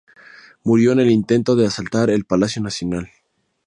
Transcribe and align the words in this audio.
Murió 0.63 0.93
en 0.93 0.99
el 0.99 1.11
intento 1.11 1.55
de 1.55 1.67
asaltar 1.67 2.09
el 2.09 2.25
Palacio 2.25 2.59
Nacional. 2.63 3.11